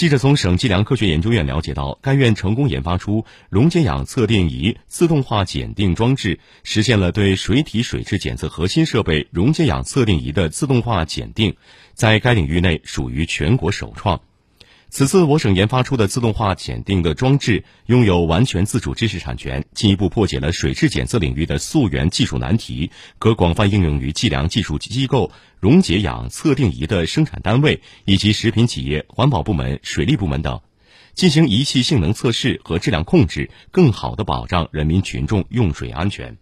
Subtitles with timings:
[0.00, 11.54] 记者从省计量科学研究院了解到，该院成功研发出溶解氧测定仪自动化检定装置，实现了对水体水质检测核心设备溶解氧测定仪的自动化检定，
[11.92, 14.22] 在该领域内属于全国首创。
[14.90, 25.30] 此次我省研发出的自动化检定的装置拥有完全自主知识产权，进一步破解了水质检测领域的溯源技术难题，可广泛应用于计量技术机构、
[25.60, 30.60] 溶解氧测定仪的生产单位以及食品企业、环保部门、水利部门等，
[31.14, 36.36] 进行仪器性能测试和质量控制，更好地保障人民群众用水安全。